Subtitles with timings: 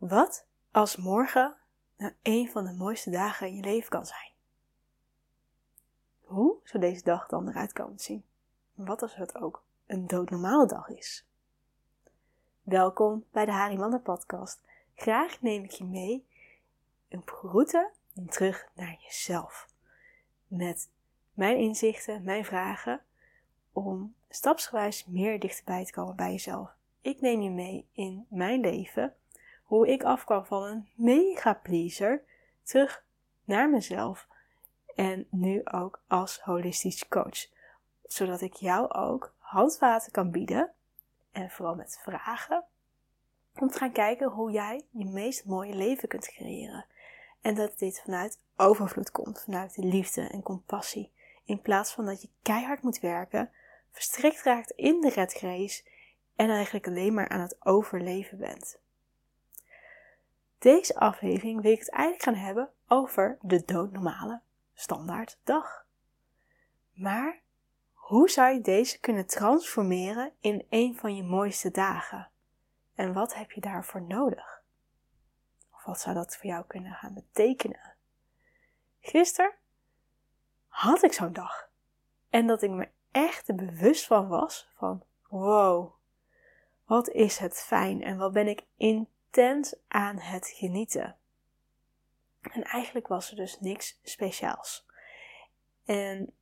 [0.00, 1.56] Wat als morgen
[1.96, 4.32] nou een van de mooiste dagen in je leven kan zijn?
[6.20, 8.24] Hoe zou deze dag dan eruit komen te zien?
[8.74, 11.26] Wat als het ook een doodnormale dag is?
[12.62, 14.60] Welkom bij de Harimannen podcast.
[14.94, 16.26] Graag neem ik je mee
[17.08, 17.90] een route
[18.28, 19.68] terug naar jezelf.
[20.46, 20.90] Met
[21.32, 23.02] mijn inzichten, mijn vragen,
[23.72, 26.70] om stapsgewijs meer dichterbij te komen bij jezelf.
[27.00, 29.14] Ik neem je mee in mijn leven
[29.70, 32.22] hoe ik afkwam van een mega pleaser
[32.62, 33.04] terug
[33.44, 34.26] naar mezelf.
[34.94, 37.46] En nu ook als holistisch coach.
[38.02, 40.72] Zodat ik jou ook handvaten kan bieden.
[41.32, 42.64] En vooral met vragen.
[43.60, 46.86] Om te gaan kijken hoe jij je meest mooie leven kunt creëren.
[47.40, 49.42] En dat dit vanuit overvloed komt.
[49.42, 51.12] Vanuit liefde en compassie.
[51.44, 53.50] In plaats van dat je keihard moet werken.
[53.90, 55.82] Verstrikt raakt in de red race.
[56.36, 58.78] En eigenlijk alleen maar aan het overleven bent.
[60.60, 64.40] Deze aflevering wil ik het eigenlijk gaan hebben over de doodnormale
[64.74, 65.86] standaard dag.
[66.92, 67.40] Maar
[67.92, 72.30] hoe zou je deze kunnen transformeren in een van je mooiste dagen?
[72.94, 74.62] En wat heb je daarvoor nodig?
[75.74, 77.94] Of wat zou dat voor jou kunnen gaan betekenen?
[79.00, 79.54] Gisteren
[80.68, 81.70] had ik zo'n dag.
[82.30, 85.92] En dat ik me echt bewust van was van wow,
[86.84, 91.16] wat is het fijn en wat ben ik in intens aan het genieten.
[92.40, 94.86] En eigenlijk was er dus niks speciaals.
[95.84, 96.32] En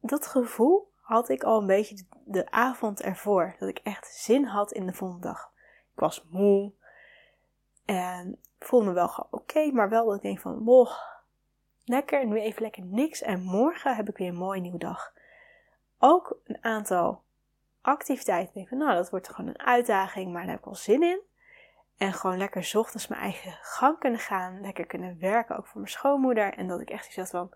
[0.00, 3.56] dat gevoel had ik al een beetje de avond ervoor.
[3.58, 5.52] Dat ik echt zin had in de volgende dag.
[5.94, 6.72] Ik was moe.
[7.84, 9.70] En voelde me wel oké.
[9.72, 10.92] maar wel dat ik denk van, boh,
[11.84, 13.22] lekker, nu even lekker niks.
[13.22, 15.12] En morgen heb ik weer een mooie nieuwe dag.
[15.98, 17.22] Ook een aantal
[17.80, 18.60] activiteiten.
[18.60, 21.28] Ik van, nou, dat wordt gewoon een uitdaging, maar daar heb ik wel zin in.
[22.00, 24.60] En gewoon lekker ochtends mijn eigen gang kunnen gaan.
[24.60, 26.54] Lekker kunnen werken, ook voor mijn schoonmoeder.
[26.54, 27.54] En dat ik echt iets van,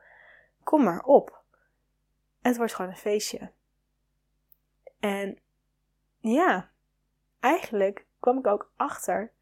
[0.62, 1.42] kom maar op.
[2.42, 3.50] Het wordt gewoon een feestje.
[5.00, 5.38] En
[6.20, 6.70] ja,
[7.40, 9.32] eigenlijk kwam ik ook achter,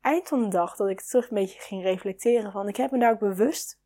[0.00, 2.98] eind van de dag, dat ik terug een beetje ging reflecteren van, ik heb me
[2.98, 3.80] daar ook bewust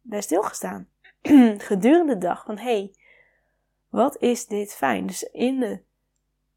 [0.00, 0.88] bij stilgestaan.
[1.70, 2.94] Gedurende de dag van, hey,
[3.88, 5.06] wat is dit fijn?
[5.06, 5.82] Dus in de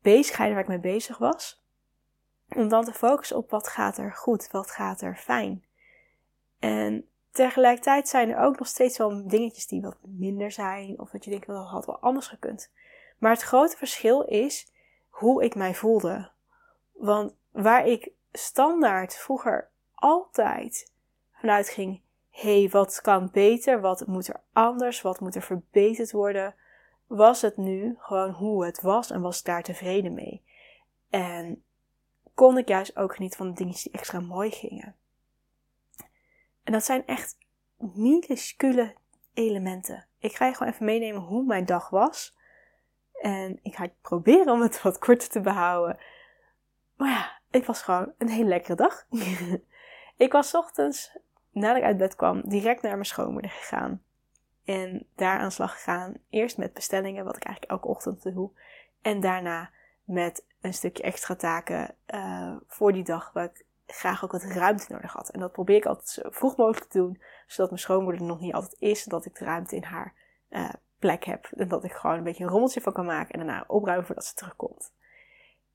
[0.01, 1.60] bezigheid waar ik mee bezig was,
[2.55, 5.63] om dan te focussen op wat gaat er goed, wat gaat er fijn.
[6.59, 10.99] En tegelijkertijd zijn er ook nog steeds wel dingetjes die wat minder zijn.
[10.99, 12.71] Of dat je denkt, dat had wel anders gekund.
[13.17, 14.71] Maar het grote verschil is
[15.09, 16.29] hoe ik mij voelde.
[16.91, 20.91] Want waar ik standaard vroeger altijd
[21.31, 23.81] vanuit ging, hey, wat kan beter?
[23.81, 25.01] Wat moet er anders?
[25.01, 26.55] Wat moet er verbeterd worden?
[27.07, 30.43] Was het nu gewoon hoe het was en was ik daar tevreden mee?
[31.09, 31.63] En
[32.41, 34.95] kon ik juist ook genieten van de dingetjes die extra mooi gingen.
[36.63, 37.37] En dat zijn echt
[37.77, 38.95] minuscule
[39.33, 40.07] elementen.
[40.19, 42.37] Ik ga je gewoon even meenemen hoe mijn dag was.
[43.21, 45.99] En ik ga proberen om het wat korter te behouden.
[46.95, 49.05] Maar ja, het was gewoon een hele lekkere dag.
[50.25, 51.17] ik was ochtends,
[51.51, 54.03] nadat ik uit bed kwam, direct naar mijn schoonmoeder gegaan.
[54.65, 56.13] En daar aan slag gegaan.
[56.29, 58.51] Eerst met bestellingen, wat ik eigenlijk elke ochtend doe.
[59.01, 59.69] En daarna
[60.03, 64.93] met een stukje extra taken uh, voor die dag waar ik graag ook wat ruimte
[64.93, 65.29] nodig had.
[65.29, 68.39] En dat probeer ik altijd zo vroeg mogelijk te doen, zodat mijn schoonmoeder er nog
[68.39, 70.13] niet altijd is, dat ik de ruimte in haar
[70.49, 70.69] uh,
[70.99, 71.49] plek heb.
[71.55, 74.25] En dat ik gewoon een beetje een rommeltje van kan maken en daarna opruimen voordat
[74.25, 74.93] ze terugkomt.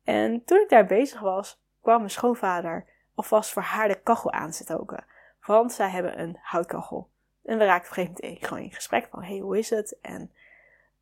[0.04, 4.50] En toen ik daar bezig was, kwam mijn schoonvader alvast voor haar de kachel aan
[4.50, 5.04] te stoken.
[5.46, 7.10] Want zij hebben een houtkachel.
[7.44, 9.98] En we raakten op een gegeven moment gewoon in gesprek van, hey, hoe is het?
[10.00, 10.32] En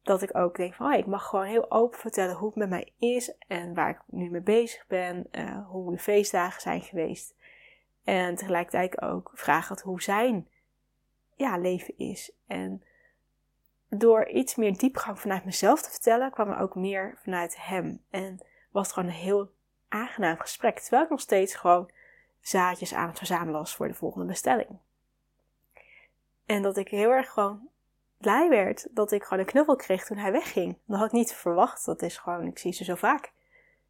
[0.05, 2.69] dat ik ook denk van, oh, ik mag gewoon heel open vertellen hoe het met
[2.69, 7.35] mij is en waar ik nu mee bezig ben, uh, hoe de feestdagen zijn geweest.
[8.05, 10.49] En tegelijkertijd ook vragen hoe zijn
[11.37, 12.33] ja, leven is.
[12.47, 12.83] En
[13.89, 18.05] door iets meer diepgang vanuit mezelf te vertellen, kwam er ook meer vanuit hem.
[18.11, 18.39] En
[18.71, 19.51] was het gewoon een heel
[19.89, 20.79] aangenaam gesprek.
[20.79, 21.91] Terwijl ik nog steeds gewoon
[22.41, 24.79] zaadjes aan het verzamelen was voor de volgende bestelling.
[26.47, 27.69] En dat ik heel erg gewoon
[28.25, 30.79] blij werd dat ik gewoon een knuffel kreeg toen hij wegging.
[30.87, 31.85] Dat had ik niet verwacht.
[31.85, 33.33] Dat is gewoon, ik zie ze zo vaak.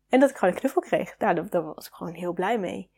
[0.08, 1.18] En dat ik gewoon een knuffel kreeg.
[1.18, 2.90] Nou, daar, was ik gewoon heel blij mee.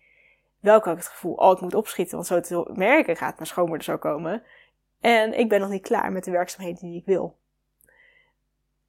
[0.61, 3.47] Welk had ik het gevoel, oh, ik moet opschieten, want zo te merken gaat mijn
[3.47, 4.43] schoonmoeder zo komen.
[5.01, 7.37] En ik ben nog niet klaar met de werkzaamheden die ik wil.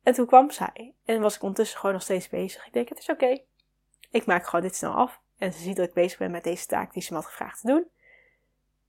[0.04, 0.94] En toen kwam zij.
[1.06, 2.66] En was ik ondertussen gewoon nog steeds bezig.
[2.66, 3.40] Ik denk, het is oké.
[4.12, 5.22] Ik maak gewoon dit snel af.
[5.38, 7.62] En ze ziet dat ik bezig ben met deze taak die ze me had gevraagd
[7.62, 7.88] te doen.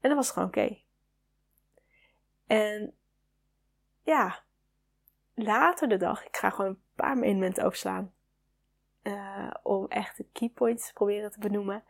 [0.01, 0.79] En dan was gewoon oké.
[2.47, 2.95] En
[4.09, 4.39] ja,
[5.35, 8.13] later de dag, ik ga gewoon een paar momenten overslaan.
[9.03, 11.83] uh, om echt de keypoints te proberen te benoemen.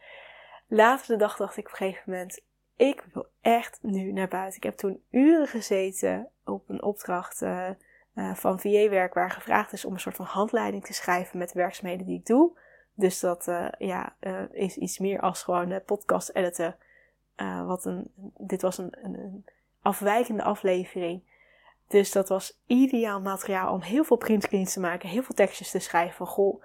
[0.66, 2.40] Later de dag dacht ik op een gegeven moment,
[2.76, 4.56] ik wil echt nu naar buiten.
[4.56, 7.68] Ik heb toen uren gezeten op een opdracht uh,
[8.14, 11.58] uh, van VA-werk waar gevraagd is om een soort van handleiding te schrijven met de
[11.58, 12.58] werkzaamheden die ik doe.
[12.94, 13.44] Dus dat
[13.78, 14.16] ja,
[14.50, 16.76] is iets meer als gewoon podcast editen.
[17.66, 19.44] wat een, dit was een, een
[19.82, 21.22] afwijkende aflevering.
[21.88, 25.78] Dus dat was ideaal materiaal om heel veel printscreens te maken, heel veel tekstjes te
[25.78, 26.62] schrijven goh,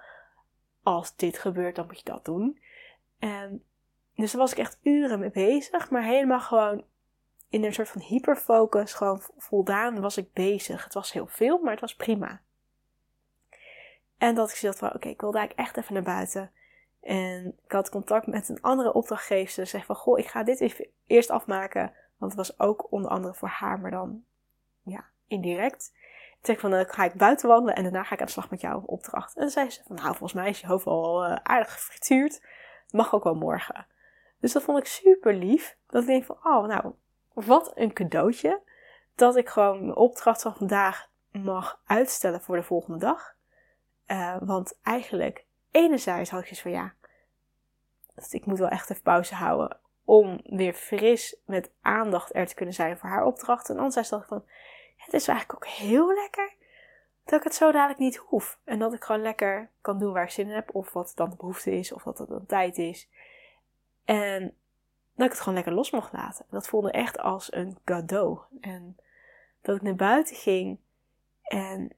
[0.82, 2.58] als dit gebeurt, dan moet je dat doen.
[3.18, 3.64] En
[4.14, 6.84] dus daar was ik echt uren mee bezig, maar helemaal gewoon
[7.48, 10.84] in een soort van hyperfocus, gewoon voldaan was ik bezig.
[10.84, 12.40] Het was heel veel, maar het was prima.
[14.18, 16.50] En dat ik dacht van, oké, ik wilde eigenlijk echt even naar buiten.
[17.00, 19.66] En ik had contact met een andere opdrachtgever.
[19.66, 21.92] Zeg van, goh, ik ga dit even eerst afmaken.
[22.16, 24.24] Want het was ook onder andere voor haar, maar dan,
[24.82, 25.04] ja,
[25.34, 25.92] indirect.
[26.40, 28.50] Ik zeg van, dan ga ik buiten wandelen en daarna ga ik aan de slag
[28.50, 29.34] met jouw opdracht.
[29.34, 32.42] En dan zei ze van, nou, volgens mij is je hoofd al uh, aardig gefrituurd.
[32.90, 33.86] Mag ook wel morgen.
[34.40, 35.76] Dus dat vond ik super lief.
[35.86, 36.92] Dat ik denk van, oh, nou,
[37.32, 38.60] wat een cadeautje.
[39.14, 43.34] Dat ik gewoon mijn opdracht van vandaag mag uitstellen voor de volgende dag.
[44.06, 46.94] Uh, want eigenlijk, enerzijds had ik zoiets van, ja,
[48.30, 52.74] ik moet wel echt even pauze houden om weer fris met aandacht er te kunnen
[52.74, 53.68] zijn voor haar opdracht.
[53.68, 54.44] En anderzijds dacht ik van,
[55.04, 56.52] het is eigenlijk ook heel lekker
[57.24, 58.58] dat ik het zo dadelijk niet hoef.
[58.64, 60.74] En dat ik gewoon lekker kan doen waar ik zin in heb.
[60.74, 61.92] Of wat dan de behoefte is.
[61.92, 63.08] Of wat het dan tijd is.
[64.04, 64.56] En
[65.14, 66.46] dat ik het gewoon lekker los mocht laten.
[66.50, 68.38] Dat voelde echt als een cadeau.
[68.60, 68.96] En
[69.62, 70.78] dat ik naar buiten ging.
[71.42, 71.92] En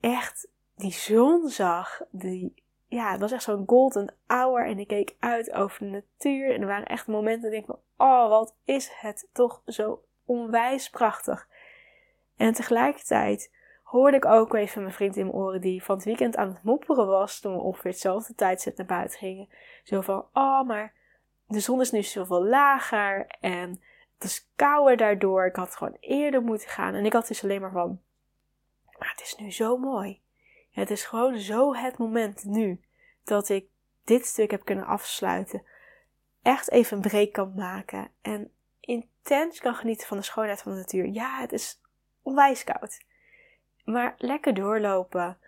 [0.00, 2.00] echt die zon zag.
[2.10, 4.66] Die, ja, het was echt zo'n golden hour.
[4.66, 6.54] En ik keek uit over de natuur.
[6.54, 7.78] En er waren echt momenten dat ik van...
[7.96, 11.48] Oh, wat is het toch zo onwijs prachtig.
[12.38, 13.52] En tegelijkertijd
[13.82, 16.62] hoorde ik ook even mijn vriend in mijn oren die van het weekend aan het
[16.62, 19.48] mopperen was toen we ongeveer hetzelfde tijdstip naar buiten gingen.
[19.84, 20.92] Zo van, oh, maar
[21.46, 23.80] de zon is nu zoveel lager en
[24.14, 25.46] het is kouder daardoor.
[25.46, 26.94] Ik had gewoon eerder moeten gaan.
[26.94, 28.00] En ik had dus alleen maar van,
[28.98, 30.20] maar het is nu zo mooi.
[30.70, 32.80] Het is gewoon zo het moment nu
[33.24, 33.66] dat ik
[34.04, 35.62] dit stuk heb kunnen afsluiten.
[36.42, 38.50] Echt even een break kan maken en
[38.80, 41.06] intens kan genieten van de schoonheid van de natuur.
[41.06, 41.80] Ja, het is
[42.28, 43.04] onwijs koud.
[43.84, 45.38] Maar lekker doorlopen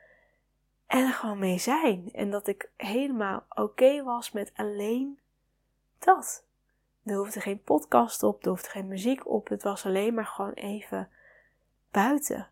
[0.87, 2.09] en er gewoon mee zijn.
[2.13, 5.21] En dat ik helemaal oké was met alleen
[5.99, 6.45] dat.
[7.05, 9.49] Er hoefde geen podcast op, er hoefde geen muziek op.
[9.49, 11.09] Het was alleen maar gewoon even
[11.91, 12.49] buiten.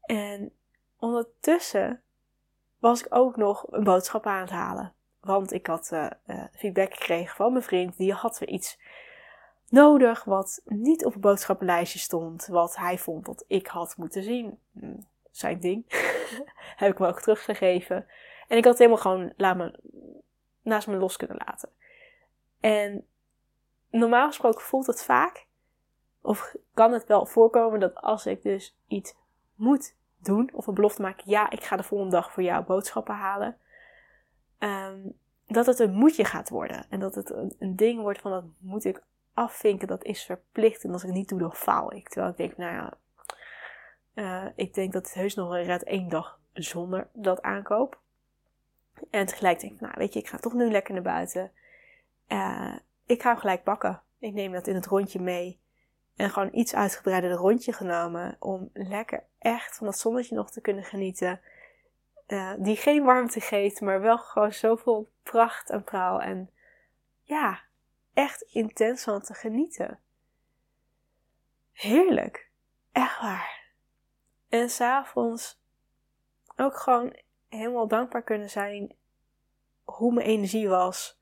[0.00, 0.52] En
[0.98, 2.02] ondertussen
[2.78, 4.94] was ik ook nog een boodschap aan het halen.
[5.20, 7.96] Want ik had uh, feedback gekregen van mijn vriend.
[7.96, 8.78] Die had weer iets
[9.70, 14.58] nodig wat niet op het boodschappenlijstje stond, wat hij vond dat ik had moeten zien.
[14.72, 15.00] Hm,
[15.30, 15.84] zijn ding.
[16.76, 18.06] Heb ik me ook teruggegeven.
[18.48, 19.78] En ik had het helemaal gewoon laat me,
[20.62, 21.68] naast me los kunnen laten.
[22.60, 23.06] En
[23.90, 25.46] normaal gesproken voelt het vaak,
[26.20, 29.14] of kan het wel voorkomen dat als ik dus iets
[29.54, 33.14] moet doen, of een belofte maak, ja, ik ga de volgende dag voor jou boodschappen
[33.14, 33.56] halen,
[34.58, 34.98] ehm,
[35.46, 36.86] dat het een moetje gaat worden.
[36.88, 39.02] En dat het een, een ding wordt van dat moet ik
[39.34, 40.84] afvinken, dat is verplicht.
[40.84, 42.08] En als ik het niet doe, dan faal ik.
[42.08, 42.98] Terwijl ik denk, nou ja,
[44.14, 47.98] uh, ik denk dat het heus nog wel redt één dag zonder dat aankoop.
[49.10, 51.52] En tegelijk denk ik, nou weet je, ik ga toch nu lekker naar buiten.
[52.28, 52.74] Uh,
[53.06, 54.02] ik ga hem gelijk pakken.
[54.18, 55.60] Ik neem dat in het rondje mee.
[56.16, 58.36] En gewoon iets uitgebreider rondje genomen.
[58.38, 61.40] Om lekker echt van dat zonnetje nog te kunnen genieten.
[62.26, 66.20] Uh, die geen warmte geeft, maar wel gewoon zoveel pracht en praal.
[66.20, 66.50] En
[67.22, 67.60] ja,
[68.14, 70.00] echt intens van te genieten.
[71.72, 72.50] Heerlijk.
[72.92, 73.60] Echt waar.
[74.48, 75.60] En s'avonds
[76.56, 77.16] ook gewoon
[77.48, 78.94] helemaal dankbaar kunnen zijn
[79.84, 81.20] hoe mijn energie was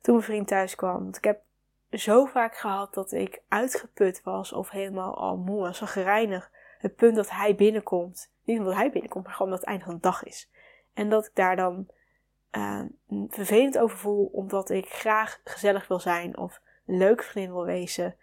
[0.00, 1.02] toen mijn vriend thuis kwam.
[1.02, 1.42] Want ik heb
[1.90, 6.50] zo vaak gehad dat ik uitgeput was of helemaal al moe en gereinigd.
[6.78, 8.32] Het punt dat hij binnenkomt.
[8.44, 10.50] Niet omdat hij binnenkomt, maar gewoon omdat het einde van de dag is.
[10.94, 11.88] En dat ik daar dan
[12.56, 12.82] uh,
[13.28, 18.16] vervelend over voel, omdat ik graag gezellig wil zijn of een leuke vriendin wil wezen.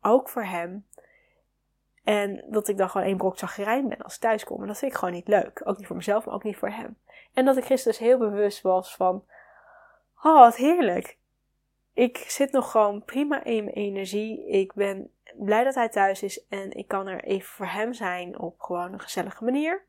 [0.00, 0.86] Ook voor hem.
[2.04, 4.60] En dat ik dan gewoon één brok zagrijn ben als ik thuis kom.
[4.60, 5.60] En dat vind ik gewoon niet leuk.
[5.64, 6.96] Ook niet voor mezelf, maar ook niet voor hem.
[7.32, 9.24] En dat ik gisteren dus heel bewust was van...
[10.22, 11.18] Oh, wat heerlijk.
[11.92, 14.48] Ik zit nog gewoon prima in mijn energie.
[14.48, 16.46] Ik ben blij dat hij thuis is.
[16.48, 19.84] En ik kan er even voor hem zijn op gewoon een gezellige manier.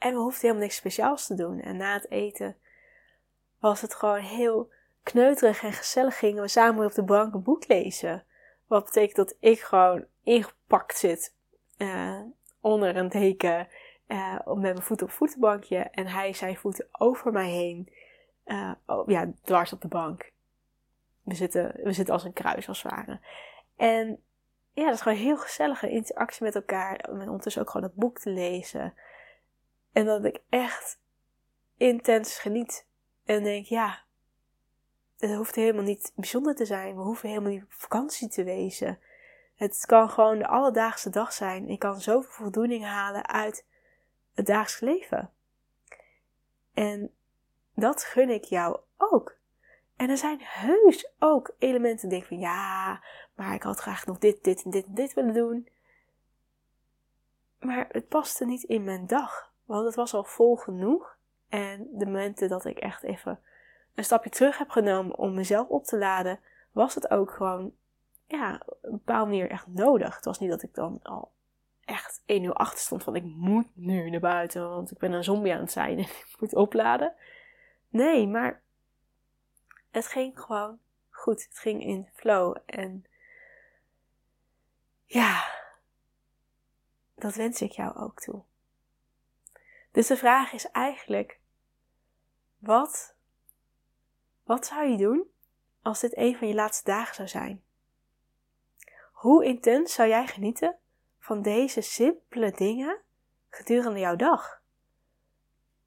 [0.00, 1.60] En we hoefden helemaal niks speciaals te doen.
[1.60, 2.56] En na het eten
[3.58, 6.18] was het gewoon heel kneuterig en gezellig.
[6.18, 8.24] Gingen we samen op de bank een boek lezen.
[8.66, 11.34] Wat betekent dat ik gewoon ingepakt zit
[11.78, 12.20] uh,
[12.60, 13.68] onder een deken.
[14.06, 17.92] uh, met mijn voeten op voetenbankje en hij zijn voeten over mij heen.
[18.86, 20.32] Oh, ja, dwars op de bank.
[21.22, 23.20] We zitten, we zitten als een kruis als het ware.
[23.76, 24.22] En
[24.72, 27.08] ja, dat is gewoon heel gezellige interactie met elkaar.
[27.12, 28.94] Met ondertussen ook gewoon het boek te lezen.
[29.92, 30.98] En dat ik echt
[31.76, 32.86] intens geniet.
[33.24, 34.02] En denk, ja,
[35.18, 36.96] het hoeft helemaal niet bijzonder te zijn.
[36.96, 38.98] We hoeven helemaal niet op vakantie te wezen.
[39.54, 41.68] Het kan gewoon de alledaagse dag zijn.
[41.68, 43.64] Ik kan zoveel voldoening halen uit
[44.34, 45.30] het dagelijks leven.
[46.74, 47.14] En
[47.74, 49.38] dat gun ik jou ook.
[49.96, 53.02] En er zijn heus ook elementen die ik van ja,
[53.34, 55.68] maar ik had graag nog dit, dit en dit en dit willen doen.
[57.58, 59.49] Maar het paste niet in mijn dag.
[59.70, 61.16] Want het was al vol genoeg.
[61.48, 63.40] En de momenten dat ik echt even
[63.94, 66.40] een stapje terug heb genomen om mezelf op te laden,
[66.72, 67.74] was het ook gewoon,
[68.26, 70.14] ja, op een bepaalde manier echt nodig.
[70.14, 71.32] Het was niet dat ik dan al
[71.84, 75.24] echt 1 uur achter stond van ik moet nu naar buiten, want ik ben een
[75.24, 77.14] zombie aan het zijn en ik moet opladen.
[77.88, 78.62] Nee, maar
[79.90, 80.78] het ging gewoon
[81.10, 81.44] goed.
[81.44, 83.04] Het ging in flow en
[85.04, 85.44] ja,
[87.14, 88.42] dat wens ik jou ook toe.
[89.90, 91.40] Dus de vraag is eigenlijk:
[92.58, 93.16] wat,
[94.44, 95.30] wat zou je doen
[95.82, 97.64] als dit een van je laatste dagen zou zijn?
[99.12, 100.78] Hoe intens zou jij genieten
[101.18, 103.00] van deze simpele dingen
[103.48, 104.62] gedurende jouw dag?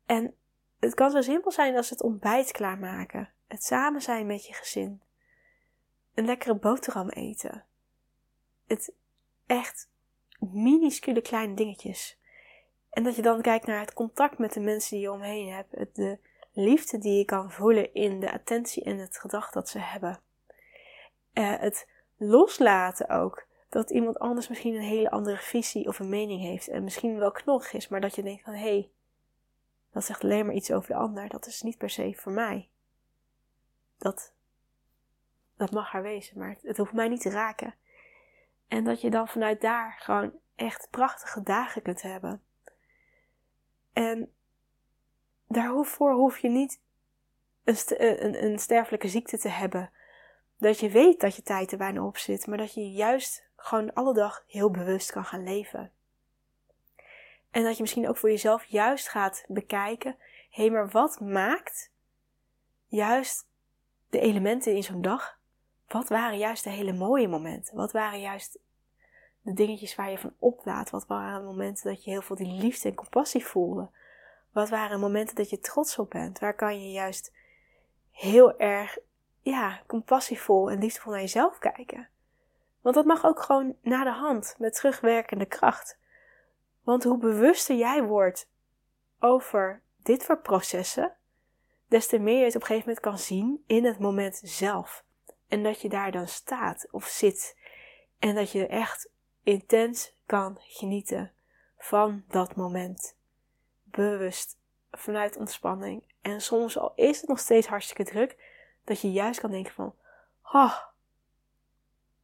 [0.05, 0.35] En
[0.79, 5.01] het kan zo simpel zijn als het ontbijt klaarmaken, het samen zijn met je gezin,
[6.13, 7.65] een lekkere boterham eten,
[8.67, 8.93] het
[9.45, 9.89] echt
[10.39, 12.21] minuscule kleine dingetjes.
[12.93, 15.95] En dat je dan kijkt naar het contact met de mensen die je omheen hebt.
[15.95, 16.19] De
[16.51, 20.19] liefde die je kan voelen in de attentie en het gedrag dat ze hebben.
[21.33, 23.45] Uh, het loslaten ook.
[23.69, 26.67] Dat iemand anders misschien een hele andere visie of een mening heeft.
[26.67, 28.89] En misschien wel knorrig is, maar dat je denkt van hé, hey,
[29.91, 31.29] dat zegt alleen maar iets over de ander.
[31.29, 32.69] Dat is niet per se voor mij.
[33.97, 34.33] Dat,
[35.57, 37.75] dat mag haar wezen, maar het, het hoeft mij niet te raken.
[38.67, 42.41] En dat je dan vanuit daar gewoon echt prachtige dagen kunt hebben.
[43.93, 44.33] En
[45.47, 46.81] daarvoor hoef je niet
[47.63, 47.77] een,
[48.25, 49.91] een, een, sterfelijke ziekte te hebben.
[50.57, 53.93] Dat je weet dat je tijd er bijna op zit, maar dat je juist gewoon
[53.93, 55.91] alle dag heel bewust kan gaan leven.
[57.51, 60.15] En dat je misschien ook voor jezelf juist gaat bekijken:
[60.49, 61.91] hé, hey, maar wat maakt
[62.87, 63.47] juist
[64.09, 65.39] de elementen in zo'n dag?
[65.87, 67.75] Wat waren juist de hele mooie momenten?
[67.75, 68.59] Wat waren juist
[69.43, 70.89] de dingetjes waar je van oplaat?
[70.89, 73.89] Wat waren momenten dat je heel veel die liefde en compassie voelde?
[74.51, 76.39] Wat waren momenten dat je trots op bent?
[76.39, 77.33] Waar kan je juist
[78.11, 78.97] heel erg,
[79.41, 82.09] ja, compassievol en liefdevol naar jezelf kijken?
[82.81, 85.97] Want dat mag ook gewoon na de hand, met terugwerkende kracht.
[86.83, 88.49] Want hoe bewuster jij wordt
[89.19, 91.15] over dit soort processen,
[91.87, 95.03] des te meer je het op een gegeven moment kan zien in het moment zelf.
[95.47, 97.57] En dat je daar dan staat of zit.
[98.19, 99.09] En dat je echt
[99.43, 101.31] intens kan genieten
[101.77, 103.17] van dat moment.
[103.83, 104.57] Bewust,
[104.91, 106.03] vanuit ontspanning.
[106.21, 108.37] En soms al is het nog steeds hartstikke druk,
[108.83, 109.95] dat je juist kan denken van,
[110.43, 110.77] oh,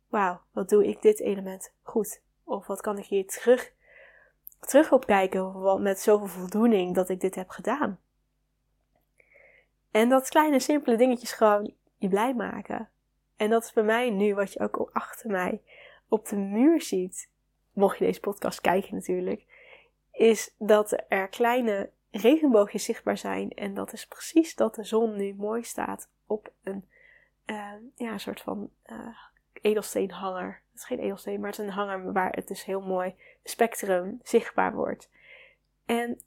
[0.07, 2.21] wauw, wat doe ik dit element goed?
[2.43, 3.73] Of wat kan ik hier terug,
[4.59, 7.99] terug op kijken met zoveel voldoening dat ik dit heb gedaan?
[9.91, 12.89] En dat kleine simpele dingetjes gewoon je blij maken.
[13.35, 15.61] En dat is bij mij nu wat je ook achter mij
[16.09, 17.29] op de muur ziet,
[17.73, 19.45] mocht je deze podcast kijken natuurlijk,
[20.11, 23.49] is dat er kleine regenboogjes zichtbaar zijn.
[23.49, 26.89] En dat is precies dat de zon nu mooi staat op een
[27.45, 29.17] uh, ja, soort van uh,
[29.61, 30.61] edelsteenhanger.
[30.71, 34.19] Het is geen edelsteen, maar het is een hanger waar het dus heel mooi spectrum
[34.23, 35.09] zichtbaar wordt.
[35.85, 36.21] En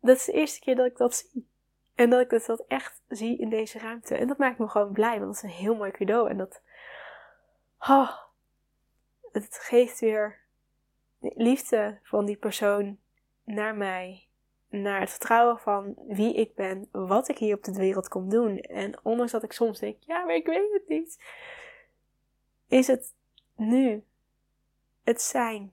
[0.00, 1.50] dat is de eerste keer dat ik dat zie.
[1.94, 4.16] En dat ik dat echt zie in deze ruimte.
[4.16, 6.30] En dat maakt me gewoon blij, want dat is een heel mooi cadeau.
[6.30, 6.62] En dat.
[7.78, 8.10] Oh,
[9.32, 10.40] het geeft weer
[11.20, 12.98] liefde van die persoon
[13.44, 14.26] naar mij.
[14.68, 18.58] Naar het vertrouwen van wie ik ben, wat ik hier op de wereld kom doen.
[18.58, 21.22] En ondanks dat ik soms denk, ja, maar ik weet het niet.
[22.68, 23.14] Is het
[23.56, 24.04] nu
[25.04, 25.72] het zijn.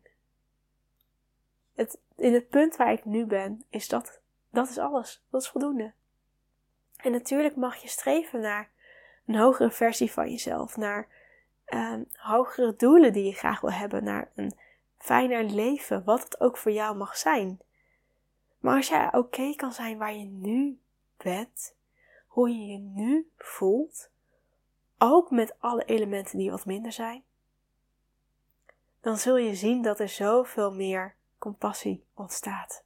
[1.75, 5.23] Het, in het punt waar ik nu ben, is dat, dat is alles.
[5.29, 5.93] Dat is voldoende.
[6.95, 8.69] En natuurlijk mag je streven naar
[9.25, 10.77] een hogere versie van jezelf.
[10.77, 11.07] Naar
[11.73, 14.03] um, hogere doelen die je graag wil hebben.
[14.03, 14.53] Naar een
[14.97, 16.03] fijner leven.
[16.03, 17.59] Wat het ook voor jou mag zijn.
[18.59, 20.79] Maar als jij oké kan zijn waar je nu
[21.17, 21.75] bent.
[22.27, 24.09] Hoe je je nu voelt.
[24.97, 27.23] Ook met alle elementen die wat minder zijn.
[29.01, 32.83] Dan zul je zien dat er zoveel meer compassie ontstaat.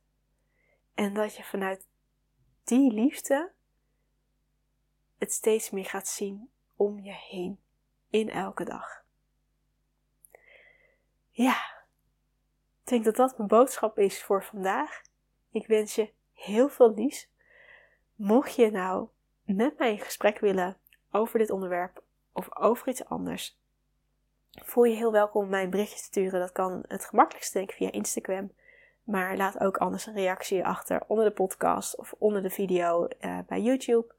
[0.93, 1.87] En dat je vanuit
[2.63, 3.51] die liefde
[5.17, 7.62] het steeds meer gaat zien om je heen
[8.13, 9.03] in elke dag.
[11.29, 11.55] Ja,
[12.83, 15.01] ik denk dat dat mijn boodschap is voor vandaag.
[15.51, 17.31] Ik wens je heel veel liefs.
[18.15, 19.07] Mocht je nou
[19.43, 20.77] met mij in gesprek willen
[21.11, 23.59] over dit onderwerp of over iets anders,
[24.51, 26.39] voel je heel welkom om mij een berichtje te sturen.
[26.39, 28.51] Dat kan het gemakkelijkste denk ik via Instagram.
[29.03, 33.39] Maar laat ook anders een reactie achter onder de podcast of onder de video uh,
[33.47, 34.13] bij YouTube.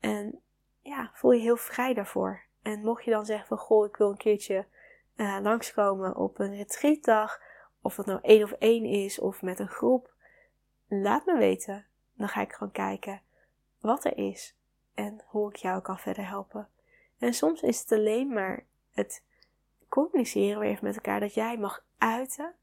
[0.00, 0.40] En
[0.80, 2.42] ja, voel je heel vrij daarvoor.
[2.64, 4.66] En mocht je dan zeggen van goh, ik wil een keertje
[5.16, 7.40] uh, langskomen op een retreatdag.
[7.82, 10.12] Of dat nou één of één is of met een groep.
[10.88, 11.86] Laat me weten.
[12.16, 13.22] Dan ga ik gewoon kijken
[13.80, 14.56] wat er is
[14.94, 16.68] en hoe ik jou kan verder helpen.
[17.18, 19.22] En soms is het alleen maar het
[19.88, 22.54] communiceren weer even met elkaar dat jij mag uiten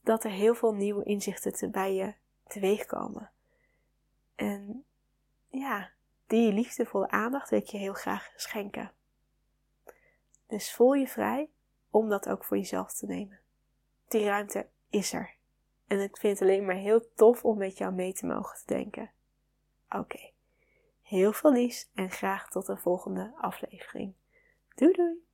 [0.00, 2.14] dat er heel veel nieuwe inzichten bij je
[2.46, 3.30] teweeg komen.
[4.34, 4.84] En
[5.48, 5.90] ja,
[6.26, 8.90] die liefdevolle aandacht wil ik je heel graag schenken.
[10.46, 11.50] Dus voel je vrij
[11.90, 13.40] om dat ook voor jezelf te nemen.
[14.08, 15.34] Die ruimte is er.
[15.86, 18.74] En ik vind het alleen maar heel tof om met jou mee te mogen te
[18.74, 19.10] denken.
[19.90, 20.30] Oké,
[21.02, 24.14] heel veel liefs en graag tot de volgende aflevering.
[24.74, 25.25] Doei doei!